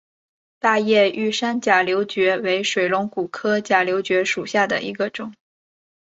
[0.57, 5.31] 大叶玉山假瘤蕨为水龙骨科假瘤蕨属下的一个种。